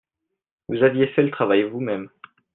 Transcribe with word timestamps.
Vous 0.67 0.81
aviez 0.81 1.05
fait 1.09 1.21
le 1.21 1.29
travail 1.29 1.61
vous-mêmes. 1.61 2.09